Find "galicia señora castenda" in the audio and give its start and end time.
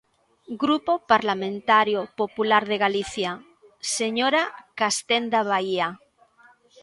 2.85-5.39